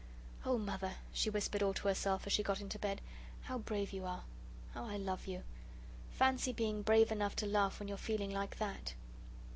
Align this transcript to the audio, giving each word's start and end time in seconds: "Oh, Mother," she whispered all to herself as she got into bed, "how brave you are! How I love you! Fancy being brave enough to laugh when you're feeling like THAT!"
"Oh, 0.47 0.57
Mother," 0.57 0.95
she 1.13 1.29
whispered 1.29 1.61
all 1.61 1.75
to 1.75 1.87
herself 1.87 2.25
as 2.25 2.33
she 2.33 2.41
got 2.41 2.59
into 2.59 2.79
bed, 2.79 3.01
"how 3.41 3.59
brave 3.59 3.93
you 3.93 4.03
are! 4.05 4.23
How 4.73 4.85
I 4.85 4.97
love 4.97 5.27
you! 5.27 5.43
Fancy 6.09 6.53
being 6.53 6.81
brave 6.81 7.11
enough 7.11 7.35
to 7.35 7.45
laugh 7.45 7.77
when 7.77 7.87
you're 7.87 7.97
feeling 7.99 8.31
like 8.31 8.57
THAT!" 8.57 8.95